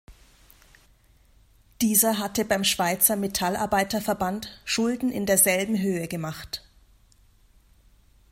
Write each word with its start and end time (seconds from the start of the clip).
Dieser 1.79 2.17
hatte 2.17 2.43
beim 2.43 2.63
Schweizer 2.63 3.15
Metallarbeiterverband 3.15 4.59
Schulden 4.65 5.11
in 5.11 5.27
derselben 5.27 5.79
Höhe 5.79 6.07
gemacht. 6.07 6.63